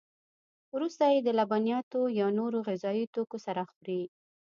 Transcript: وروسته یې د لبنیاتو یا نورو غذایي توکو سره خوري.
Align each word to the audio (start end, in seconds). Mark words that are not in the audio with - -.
وروسته 0.75 1.03
یې 1.13 1.19
د 1.23 1.29
لبنیاتو 1.39 2.01
یا 2.19 2.27
نورو 2.39 2.57
غذایي 2.67 3.05
توکو 3.15 3.37
سره 3.45 3.61
خوري. 3.71 4.01